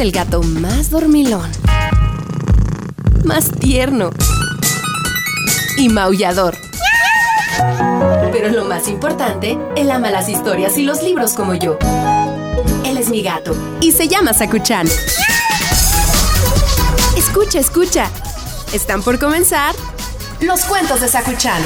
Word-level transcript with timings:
el 0.00 0.12
gato 0.12 0.42
más 0.42 0.90
dormilón, 0.90 1.50
más 3.24 3.50
tierno 3.50 4.10
y 5.76 5.88
maullador. 5.88 6.56
Pero 8.30 8.50
lo 8.50 8.64
más 8.64 8.86
importante, 8.86 9.58
él 9.76 9.90
ama 9.90 10.10
las 10.10 10.28
historias 10.28 10.78
y 10.78 10.84
los 10.84 11.02
libros 11.02 11.32
como 11.32 11.54
yo. 11.54 11.78
Él 12.84 12.96
es 12.96 13.08
mi 13.08 13.22
gato 13.22 13.56
y 13.80 13.90
se 13.90 14.06
llama 14.06 14.32
Sakuchan. 14.32 14.86
Escucha, 17.16 17.58
escucha. 17.58 18.08
Están 18.72 19.02
por 19.02 19.18
comenzar 19.18 19.74
los 20.40 20.64
cuentos 20.64 21.00
de 21.00 21.08
Sakuchan. 21.08 21.62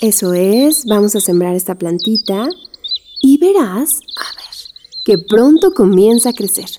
Eso 0.00 0.32
es, 0.32 0.84
vamos 0.86 1.16
a 1.16 1.20
sembrar 1.20 1.56
esta 1.56 1.74
plantita 1.74 2.48
y 3.20 3.38
verás, 3.38 4.00
a 4.16 4.36
ver, 4.36 4.56
que 5.04 5.18
pronto 5.18 5.72
comienza 5.72 6.30
a 6.30 6.32
crecer. 6.32 6.70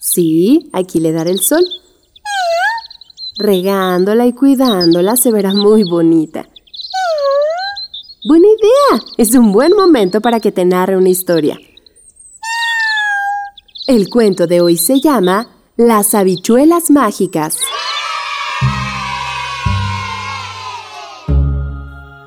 Sí, 0.00 0.70
aquí 0.72 1.00
le 1.00 1.12
daré 1.12 1.30
el 1.30 1.40
sol. 1.40 1.64
Regándola 3.38 4.26
y 4.26 4.32
cuidándola 4.32 5.16
se 5.16 5.30
verá 5.30 5.54
muy 5.54 5.84
bonita. 5.84 6.48
Buena 8.28 8.46
idea. 8.48 9.02
Es 9.16 9.34
un 9.34 9.50
buen 9.50 9.72
momento 9.74 10.20
para 10.20 10.40
que 10.40 10.52
te 10.52 10.64
narre 10.64 10.96
una 10.96 11.08
historia. 11.08 11.58
El 13.86 14.10
cuento 14.10 14.46
de 14.46 14.60
hoy 14.60 14.76
se 14.76 15.00
llama 15.00 15.48
Las 15.76 16.14
habichuelas 16.14 16.90
mágicas. 16.90 17.56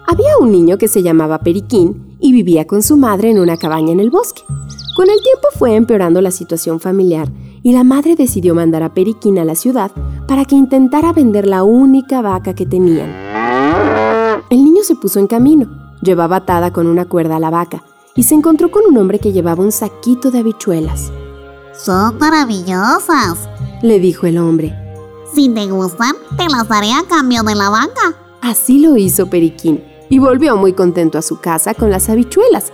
Había 0.08 0.38
un 0.40 0.52
niño 0.52 0.78
que 0.78 0.88
se 0.88 1.04
llamaba 1.04 1.40
Periquín 1.40 2.13
y 2.34 2.38
vivía 2.38 2.66
con 2.66 2.82
su 2.82 2.98
madre 2.98 3.30
en 3.30 3.40
una 3.40 3.58
cabaña 3.58 3.92
en 3.92 4.00
el 4.00 4.10
bosque. 4.10 4.42
Con 4.96 5.10
el 5.10 5.22
tiempo 5.22 5.48
fue 5.58 5.76
empeorando 5.76 6.20
la 6.20 6.32
situación 6.32 6.80
familiar 6.80 7.30
y 7.62 7.74
la 7.74 7.84
madre 7.84 8.16
decidió 8.16 8.56
mandar 8.56 8.84
a 8.84 8.94
Periquín 8.94 9.38
a 9.38 9.46
la 9.46 9.56
ciudad 9.56 9.92
para 10.28 10.46
que 10.46 10.56
intentara 10.56 11.14
vender 11.14 11.48
la 11.48 11.64
única 11.64 12.22
vaca 12.22 12.56
que 12.56 12.66
tenían. 12.66 13.14
El 14.50 14.64
niño 14.64 14.84
se 14.84 14.96
puso 14.96 15.20
en 15.20 15.28
camino, 15.28 15.70
llevaba 16.02 16.38
atada 16.38 16.74
con 16.74 16.88
una 16.88 17.06
cuerda 17.06 17.36
a 17.36 17.40
la 17.40 17.50
vaca 17.50 17.84
y 18.16 18.24
se 18.24 18.36
encontró 18.36 18.72
con 18.72 18.84
un 18.90 18.98
hombre 18.98 19.20
que 19.20 19.32
llevaba 19.32 19.64
un 19.64 19.72
saquito 19.72 20.32
de 20.32 20.40
habichuelas. 20.40 21.12
Son 21.74 22.18
maravillosas, 22.18 23.48
le 23.82 24.00
dijo 24.00 24.26
el 24.26 24.38
hombre. 24.38 24.76
Si 25.34 25.50
te 25.50 25.68
gustan, 25.68 26.16
te 26.38 26.48
las 26.50 26.68
daré 26.68 26.92
a 26.92 27.04
cambio 27.08 27.44
de 27.44 27.56
la 27.56 27.70
vaca. 27.70 28.16
Así 28.42 28.80
lo 28.80 28.98
hizo 28.98 29.28
Periquín 29.28 29.93
y 30.10 30.20
volvió 30.20 30.58
muy 30.58 30.74
contento 30.74 31.18
a 31.18 31.22
su 31.22 31.40
casa 31.40 31.74
con 31.74 31.90
las 31.90 32.10
habichuelas. 32.10 32.72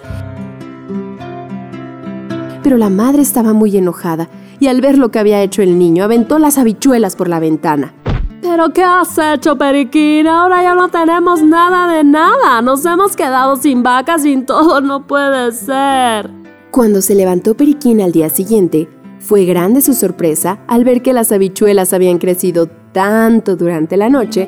Pero 2.63 2.77
la 2.77 2.89
madre 2.89 3.21
estaba 3.21 3.53
muy 3.53 3.75
enojada 3.77 4.29
y 4.59 4.67
al 4.67 4.81
ver 4.81 4.97
lo 4.97 5.09
que 5.11 5.19
había 5.19 5.41
hecho 5.41 5.61
el 5.61 5.79
niño 5.79 6.03
aventó 6.03 6.39
las 6.39 6.57
habichuelas 6.57 7.15
por 7.15 7.29
la 7.29 7.39
ventana. 7.39 7.93
¿Pero 8.41 8.73
qué 8.73 8.83
has 8.83 9.17
hecho, 9.17 9.57
Periquín? 9.57 10.27
Ahora 10.27 10.63
ya 10.63 10.75
no 10.75 10.89
tenemos 10.89 11.41
nada 11.41 11.93
de 11.93 12.03
nada. 12.03 12.61
Nos 12.61 12.85
hemos 12.85 13.15
quedado 13.15 13.55
sin 13.57 13.83
vacas, 13.83 14.23
sin 14.23 14.45
todo. 14.45 14.81
No 14.81 15.05
puede 15.07 15.51
ser. 15.51 16.29
Cuando 16.71 17.01
se 17.01 17.15
levantó 17.15 17.55
Periquín 17.55 18.01
al 18.01 18.11
día 18.11 18.29
siguiente, 18.29 18.89
fue 19.19 19.45
grande 19.45 19.81
su 19.81 19.93
sorpresa 19.93 20.59
al 20.67 20.83
ver 20.83 21.01
que 21.01 21.13
las 21.13 21.31
habichuelas 21.31 21.93
habían 21.93 22.17
crecido 22.17 22.67
tanto 22.91 23.55
durante 23.55 23.97
la 23.97 24.09
noche 24.09 24.47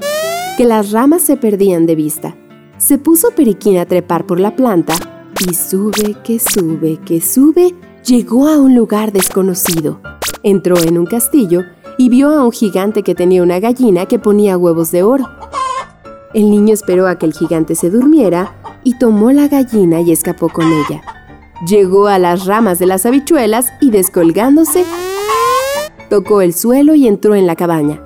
que 0.58 0.66
las 0.66 0.92
ramas 0.92 1.22
se 1.22 1.38
perdían 1.38 1.86
de 1.86 1.96
vista. 1.96 2.36
Se 2.82 2.98
puso 2.98 3.30
Periquín 3.36 3.78
a 3.78 3.86
trepar 3.86 4.26
por 4.26 4.40
la 4.40 4.56
planta 4.56 4.96
y 5.48 5.54
sube, 5.54 6.16
que 6.24 6.40
sube, 6.40 6.98
que 7.06 7.22
sube, 7.22 7.76
llegó 8.04 8.48
a 8.48 8.58
un 8.58 8.74
lugar 8.74 9.12
desconocido. 9.12 10.02
Entró 10.42 10.76
en 10.80 10.98
un 10.98 11.06
castillo 11.06 11.62
y 12.00 12.10
vio 12.10 12.32
a 12.32 12.44
un 12.44 12.52
gigante 12.52 13.04
que 13.04 13.14
tenía 13.14 13.44
una 13.44 13.60
gallina 13.60 14.08
que 14.08 14.18
ponía 14.18 14.58
huevos 14.58 14.90
de 14.90 15.04
oro. 15.04 15.30
El 16.34 16.50
niño 16.50 16.74
esperó 16.74 17.08
a 17.08 17.20
que 17.20 17.28
el 17.28 17.34
gigante 17.34 17.76
se 17.76 17.92
durmiera 17.92 18.56
y 18.84 18.98
tomó 18.98 19.32
la 19.32 19.48
gallina 19.48 20.02
y 20.02 20.12
escapó 20.12 20.50
con 20.50 20.66
ella. 20.66 21.04
Llegó 21.68 22.08
a 22.08 22.18
las 22.18 22.48
ramas 22.48 22.80
de 22.80 22.88
las 22.88 23.06
habichuelas 23.06 23.68
y 23.80 23.92
descolgándose, 23.92 24.86
tocó 26.10 26.42
el 26.42 26.56
suelo 26.56 26.96
y 26.96 27.08
entró 27.08 27.36
en 27.36 27.46
la 27.46 27.56
cabaña. 27.56 28.04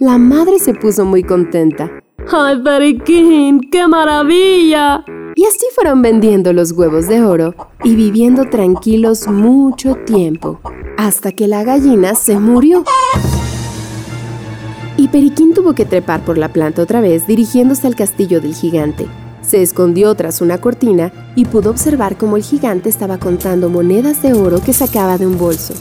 La 0.00 0.18
madre 0.18 0.58
se 0.58 0.74
puso 0.74 1.04
muy 1.04 1.22
contenta. 1.22 1.88
¡Ay, 2.28 2.60
Periquín! 2.60 3.60
¡Qué 3.70 3.86
maravilla! 3.86 5.04
Y 5.36 5.44
así 5.44 5.66
fueron 5.74 6.02
vendiendo 6.02 6.52
los 6.52 6.72
huevos 6.72 7.06
de 7.06 7.22
oro 7.22 7.54
y 7.84 7.94
viviendo 7.94 8.46
tranquilos 8.46 9.28
mucho 9.28 9.94
tiempo, 9.94 10.60
hasta 10.96 11.30
que 11.30 11.46
la 11.46 11.62
gallina 11.62 12.14
se 12.14 12.38
murió. 12.40 12.84
Y 14.96 15.08
Periquín 15.08 15.54
tuvo 15.54 15.74
que 15.74 15.84
trepar 15.84 16.24
por 16.24 16.36
la 16.36 16.48
planta 16.52 16.82
otra 16.82 17.00
vez 17.00 17.26
dirigiéndose 17.28 17.86
al 17.86 17.94
castillo 17.94 18.40
del 18.40 18.54
gigante. 18.54 19.06
Se 19.42 19.62
escondió 19.62 20.12
tras 20.16 20.40
una 20.40 20.58
cortina 20.58 21.12
y 21.36 21.44
pudo 21.44 21.70
observar 21.70 22.18
cómo 22.18 22.36
el 22.36 22.42
gigante 22.42 22.88
estaba 22.88 23.18
contando 23.18 23.68
monedas 23.68 24.20
de 24.22 24.32
oro 24.32 24.60
que 24.60 24.72
sacaba 24.72 25.16
de 25.16 25.28
un 25.28 25.38
bolso. 25.38 25.74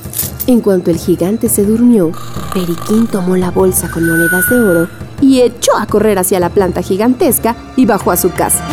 En 0.45 0.61
cuanto 0.61 0.91
el 0.91 0.97
gigante 0.97 1.49
se 1.49 1.65
durmió, 1.65 2.11
Periquín 2.53 3.07
tomó 3.07 3.35
la 3.35 3.49
bolsa 3.49 3.89
con 3.89 4.07
monedas 4.07 4.47
de 4.49 4.59
oro 4.59 5.04
y 5.25 5.41
echó 5.41 5.71
a 5.75 5.87
correr 5.87 6.19
hacia 6.19 6.39
la 6.39 6.49
planta 6.49 6.83
gigantesca 6.83 7.55
y 7.75 7.85
bajó 7.85 8.11
a 8.11 8.17
su 8.17 8.31
casa. 8.31 8.63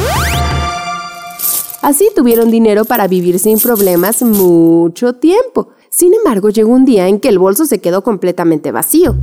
Así 1.81 2.11
tuvieron 2.15 2.51
dinero 2.51 2.85
para 2.85 3.09
vivir 3.09 3.39
sin 3.39 3.59
problemas 3.59 4.23
mucho 4.23 5.15
tiempo. 5.15 5.71
Sin 5.91 6.13
embargo, 6.15 6.51
llegó 6.51 6.73
un 6.73 6.85
día 6.85 7.09
en 7.09 7.19
que 7.21 7.29
el 7.29 7.39
bolso 7.39 7.65
se 7.65 7.81
quedó 7.81 8.05
completamente 8.05 8.71
vacío. 8.71 9.17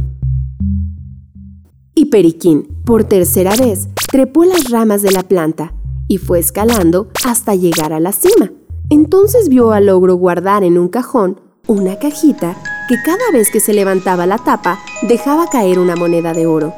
Y 1.94 2.06
Periquín, 2.06 2.68
por 2.84 3.04
tercera 3.04 3.56
vez, 3.56 3.88
trepó 4.12 4.44
las 4.44 4.70
ramas 4.70 5.02
de 5.02 5.12
la 5.12 5.24
planta 5.24 5.74
y 6.08 6.18
fue 6.18 6.40
escalando 6.40 7.10
hasta 7.26 7.56
llegar 7.56 7.94
a 7.94 8.00
la 8.00 8.12
cima. 8.12 8.52
Entonces 8.90 9.50
vio 9.50 9.72
al 9.72 9.88
ogro 9.90 10.16
guardar 10.16 10.64
en 10.64 10.78
un 10.78 10.90
cajón 10.90 11.40
una 11.68 12.00
cajita 12.00 12.58
que 12.90 12.96
cada 13.06 13.32
vez 13.32 13.52
que 13.52 13.60
se 13.60 13.74
levantaba 13.74 14.26
la 14.26 14.40
tapa 14.40 14.80
dejaba 15.08 15.48
caer 15.48 15.78
una 15.78 15.96
moneda 15.96 16.34
de 16.34 16.48
oro. 16.48 16.74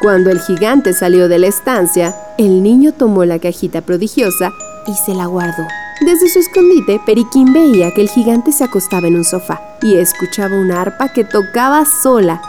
Cuando 0.00 0.30
el 0.30 0.40
gigante 0.40 0.92
salió 0.92 1.28
de 1.28 1.40
la 1.40 1.48
estancia, 1.48 2.14
el 2.38 2.62
niño 2.62 2.92
tomó 2.92 3.24
la 3.24 3.40
cajita 3.40 3.80
prodigiosa 3.80 4.52
y 4.86 4.92
se 4.94 5.12
la 5.12 5.26
guardó. 5.26 5.64
Desde 6.00 6.28
su 6.28 6.38
escondite, 6.38 7.00
Periquín 7.04 7.52
veía 7.52 7.92
que 7.92 8.02
el 8.02 8.08
gigante 8.08 8.52
se 8.52 8.62
acostaba 8.62 9.08
en 9.08 9.16
un 9.16 9.24
sofá 9.24 9.60
y 9.82 9.96
escuchaba 9.96 10.54
una 10.54 10.80
arpa 10.80 11.12
que 11.12 11.24
tocaba 11.24 11.84
sola, 11.84 12.40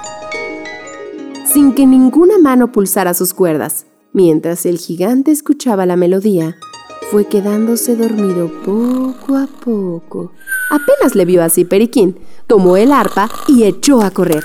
sin 1.51 1.73
que 1.73 1.88
ninguna 1.88 2.38
mano 2.38 2.71
pulsara 2.71 3.15
sus 3.15 3.33
cuerdas. 3.33 3.88
Mientras 4.13 4.67
el 4.67 4.77
gigante 4.77 5.31
escuchaba 5.31 5.88
la 5.88 5.95
melodía, 5.95 6.55
fue 7.09 7.25
quedándose 7.25 7.95
dormido 7.95 8.51
poco 8.63 9.35
a 9.35 9.47
poco. 9.47 10.31
Apenas 10.69 11.15
le 11.15 11.25
vio 11.25 11.41
así 11.41 11.65
Periquín, 11.65 12.19
tomó 12.45 12.77
el 12.77 12.91
arpa 12.91 13.27
y 13.47 13.63
echó 13.63 14.01
a 14.03 14.11
correr. 14.11 14.43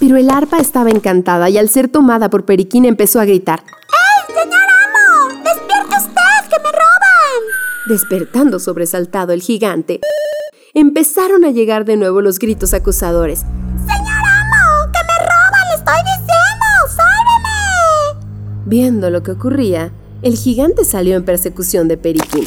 Pero 0.00 0.16
el 0.16 0.30
arpa 0.30 0.58
estaba 0.58 0.90
encantada 0.90 1.50
y 1.50 1.58
al 1.58 1.68
ser 1.68 1.88
tomada 1.88 2.30
por 2.30 2.44
Periquín 2.44 2.84
empezó 2.84 3.20
a 3.20 3.24
gritar. 3.24 3.64
¡Ey, 3.64 4.34
señor 4.34 4.54
amo! 4.54 5.42
¡Despierte 5.42 5.96
usted, 5.96 6.48
que 6.50 6.62
me 6.62 6.70
roban! 6.70 7.88
Despertando 7.88 8.60
sobresaltado 8.60 9.32
el 9.32 9.42
gigante, 9.42 10.00
empezaron 10.72 11.44
a 11.44 11.50
llegar 11.50 11.84
de 11.84 11.96
nuevo 11.96 12.20
los 12.20 12.38
gritos 12.38 12.74
acusadores. 12.74 13.40
¡Señor 13.40 14.22
amo! 14.24 14.92
¡Que 14.92 15.00
me 15.04 15.18
roban! 15.18 15.68
¡Le 15.68 15.74
estoy 15.74 16.00
diciendo! 16.04 16.66
¡Sálveme! 16.94 18.26
Viendo 18.66 19.10
lo 19.10 19.22
que 19.24 19.32
ocurría, 19.32 19.90
el 20.22 20.36
gigante 20.36 20.84
salió 20.84 21.16
en 21.16 21.24
persecución 21.24 21.88
de 21.88 21.96
Periquín. 21.96 22.46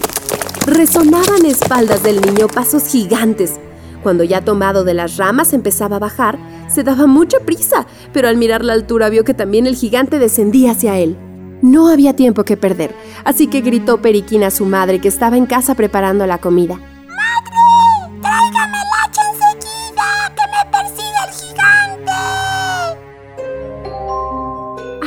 Resonaban 0.66 1.46
espaldas 1.46 2.04
del 2.04 2.22
niño 2.22 2.48
pasos 2.48 2.86
gigantes. 2.86 3.60
Cuando 4.04 4.24
ya 4.24 4.42
tomado 4.42 4.84
de 4.84 4.94
las 4.94 5.18
ramas 5.18 5.54
empezaba 5.54 5.98
a 5.98 6.00
bajar, 6.00 6.38
se 6.68 6.84
daba 6.84 7.06
mucha 7.06 7.40
prisa, 7.40 7.86
pero 8.14 8.28
al 8.28 8.38
mirar 8.38 8.64
la 8.64 8.74
altura 8.74 9.10
vio 9.10 9.24
que 9.24 9.34
también 9.34 9.68
el 9.68 9.76
gigante 9.76 10.20
descendía 10.20 10.72
hacia 10.72 10.98
él. 10.98 11.18
No 11.62 11.90
había 11.90 12.16
tiempo 12.16 12.44
que 12.44 12.58
perder, 12.58 12.96
así 13.24 13.46
que 13.46 13.62
gritó 13.62 14.02
Periquín 14.02 14.44
a 14.44 14.50
su 14.50 14.66
madre 14.66 15.00
que 15.00 15.08
estaba 15.08 15.38
en 15.38 15.46
casa 15.46 15.76
preparando 15.76 16.26
la 16.26 16.40
comida. 16.40 16.76
¡Madre! 16.76 18.20
¡Tráigame 18.22 18.78
el 18.78 18.90
hacha 19.04 19.22
enseguida! 19.30 20.34
¡Que 20.36 20.44
me 20.50 20.66
persigue 20.72 21.22
el 21.28 21.34
gigante! 21.36 22.12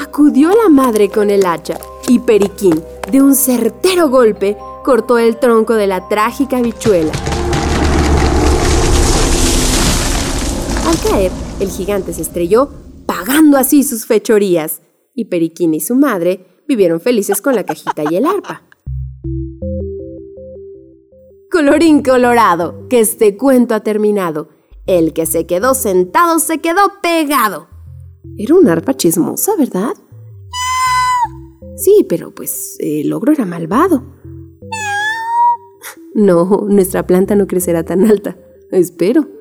Acudió 0.01 0.51
la 0.51 0.69
madre 0.69 1.09
con 1.09 1.31
el 1.31 1.45
hacha 1.45 1.77
y 2.07 2.21
Periquín, 2.21 2.85
de 3.11 3.21
un 3.21 3.35
certero 3.35 4.09
golpe, 4.09 4.57
cortó 4.85 5.19
el 5.19 5.39
tronco 5.39 5.75
de 5.75 5.89
la 5.89 6.09
trágica 6.09 6.59
habichuela. 6.59 7.13
El 11.61 11.69
gigante 11.71 12.13
se 12.13 12.23
estrelló, 12.23 12.71
pagando 13.07 13.57
así 13.57 13.85
sus 13.85 14.07
fechorías, 14.07 14.81
y 15.15 15.27
Periquín 15.27 15.75
y 15.75 15.81
su 15.81 15.95
madre 15.95 16.47
vivieron 16.67 17.01
felices 17.01 17.41
con 17.41 17.55
la 17.55 17.65
cajita 17.65 18.03
y 18.11 18.17
el 18.17 18.27
arpa. 18.27 18.63
Colorín 21.51 22.03
colorado, 22.03 22.89
que 22.89 23.01
este 23.01 23.37
cuento 23.37 23.75
ha 23.75 23.81
terminado. 23.81 24.49
El 24.87 25.13
que 25.13 25.27
se 25.27 25.47
quedó 25.47 25.75
sentado 25.75 26.39
se 26.41 26.59
quedó 26.59 26.81
pegado. 27.01 27.69
Era 28.37 28.55
un 28.55 28.69
arpa 28.69 28.95
chismosa, 28.95 29.53
¿verdad? 29.57 29.95
Sí, 31.77 32.05
pero 32.09 32.35
pues 32.35 32.77
el 32.81 33.13
ogro 33.13 33.33
era 33.33 33.45
malvado. 33.45 34.03
No, 36.15 36.67
nuestra 36.69 37.07
planta 37.07 37.37
no 37.37 37.47
crecerá 37.47 37.85
tan 37.85 38.05
alta. 38.05 38.37
Espero. 38.71 39.34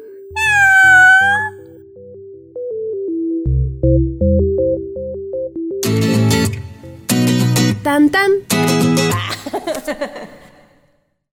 Tan 7.84 8.08
tan. 8.10 8.32